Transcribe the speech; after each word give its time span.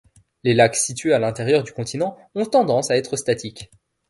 Les 0.43 0.55
lacs 0.55 0.77
situés 0.77 1.13
à 1.13 1.19
l'intérieur 1.19 1.61
du 1.61 1.73
continent 1.73 2.17
ont 2.33 2.47
tendance 2.47 2.89
à 2.89 2.97
être 2.97 3.15
statiques. 3.17 3.69